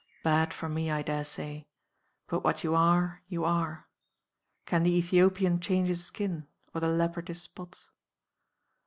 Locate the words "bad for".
0.23-0.67